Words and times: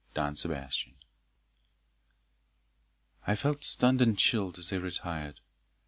Don 0.15 0.35
Sebastian. 0.35 0.95
I 3.27 3.35
felt 3.35 3.63
stunned 3.63 4.01
and 4.01 4.17
chilled 4.17 4.57
as 4.57 4.71
they 4.71 4.79
retired. 4.79 5.39